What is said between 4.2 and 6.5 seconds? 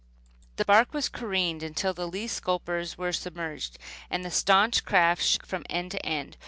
the staunch craft shook from end to end.